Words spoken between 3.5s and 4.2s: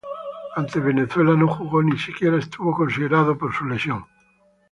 su lesión.